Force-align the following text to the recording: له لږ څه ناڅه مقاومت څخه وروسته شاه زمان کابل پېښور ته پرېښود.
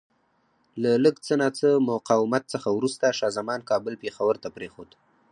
له 0.81 0.91
لږ 1.05 1.15
څه 1.25 1.33
ناڅه 1.41 1.69
مقاومت 1.91 2.43
څخه 2.53 2.67
وروسته 2.77 3.05
شاه 3.19 3.35
زمان 3.37 3.59
کابل 3.69 3.93
پېښور 4.03 4.35
ته 4.43 4.49
پرېښود. 4.55 4.89